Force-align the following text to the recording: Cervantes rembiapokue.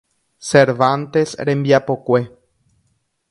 Cervantes 0.51 1.35
rembiapokue. 1.49 2.21